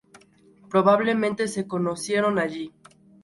[0.67, 2.73] Probablemente se conocieron allí.